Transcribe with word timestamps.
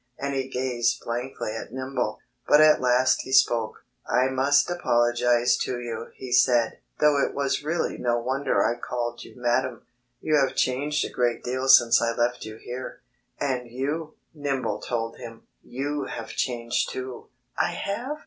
And 0.17 0.33
he 0.33 0.47
gazed 0.49 1.01
blankly 1.05 1.51
at 1.55 1.71
Nimble. 1.71 2.21
But 2.47 2.59
at 2.59 2.81
last 2.81 3.21
he 3.21 3.31
spoke. 3.31 3.85
"I 4.09 4.29
must 4.29 4.67
apologize 4.71 5.55
to 5.57 5.79
you," 5.79 6.07
he 6.15 6.31
said, 6.33 6.79
"though 6.99 7.19
it 7.23 7.35
was 7.35 7.63
really 7.63 7.99
no 7.99 8.17
wonder 8.17 8.65
I 8.65 8.79
called 8.79 9.23
you 9.23 9.35
'madam.' 9.39 9.85
You 10.19 10.37
have 10.37 10.55
changed 10.55 11.05
a 11.05 11.13
great 11.13 11.43
deal 11.43 11.67
since 11.67 12.01
I 12.01 12.15
left 12.15 12.45
you 12.45 12.55
here." 12.57 13.01
"And 13.39 13.69
you" 13.69 14.15
Nimble 14.33 14.79
told 14.79 15.17
him 15.17 15.43
"you 15.61 16.05
have 16.05 16.29
changed 16.29 16.89
too." 16.89 17.27
"I 17.55 17.67
have?" 17.73 18.17